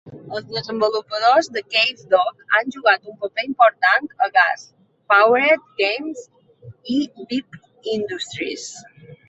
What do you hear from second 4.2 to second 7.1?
a Gas Powered Games i